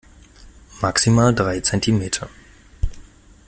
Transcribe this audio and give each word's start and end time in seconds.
Maximal 0.81 1.31
drei 1.31 1.59
Zentimeter. 1.61 2.27